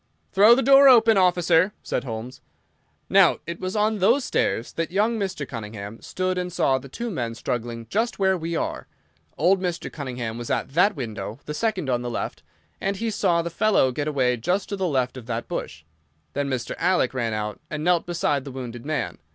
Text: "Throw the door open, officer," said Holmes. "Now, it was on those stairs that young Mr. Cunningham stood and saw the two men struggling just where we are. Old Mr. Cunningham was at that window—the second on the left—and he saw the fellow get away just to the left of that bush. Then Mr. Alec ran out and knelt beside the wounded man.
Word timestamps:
"Throw 0.33 0.55
the 0.55 0.63
door 0.63 0.89
open, 0.89 1.15
officer," 1.15 1.73
said 1.83 2.05
Holmes. 2.05 2.41
"Now, 3.07 3.37
it 3.45 3.59
was 3.59 3.75
on 3.75 3.99
those 3.99 4.25
stairs 4.25 4.73
that 4.73 4.89
young 4.89 5.19
Mr. 5.19 5.47
Cunningham 5.47 6.01
stood 6.01 6.39
and 6.39 6.51
saw 6.51 6.79
the 6.79 6.89
two 6.89 7.11
men 7.11 7.35
struggling 7.35 7.85
just 7.87 8.17
where 8.17 8.35
we 8.35 8.55
are. 8.55 8.87
Old 9.37 9.61
Mr. 9.61 9.93
Cunningham 9.93 10.39
was 10.39 10.49
at 10.49 10.69
that 10.73 10.95
window—the 10.95 11.53
second 11.53 11.87
on 11.87 12.01
the 12.01 12.09
left—and 12.09 12.95
he 12.97 13.11
saw 13.11 13.43
the 13.43 13.51
fellow 13.51 13.91
get 13.91 14.07
away 14.07 14.37
just 14.37 14.69
to 14.69 14.75
the 14.75 14.87
left 14.87 15.17
of 15.17 15.27
that 15.27 15.47
bush. 15.47 15.83
Then 16.33 16.49
Mr. 16.49 16.73
Alec 16.79 17.13
ran 17.13 17.33
out 17.33 17.61
and 17.69 17.83
knelt 17.83 18.07
beside 18.07 18.43
the 18.43 18.49
wounded 18.51 18.83
man. 18.83 19.19